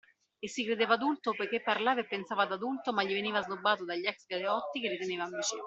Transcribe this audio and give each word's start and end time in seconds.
E 0.43 0.47
si 0.49 0.63
credeva 0.65 0.95
adulto 0.95 1.35
poiché 1.35 1.61
parlava 1.61 1.99
e 1.99 2.07
pensava 2.07 2.47
da 2.47 2.55
adulto 2.55 2.91
ma 2.91 3.05
veniva 3.05 3.43
snobbato 3.43 3.85
dagli 3.85 4.07
ex-galeotti 4.07 4.81
che 4.81 4.89
riteneva 4.89 5.25
amici. 5.25 5.55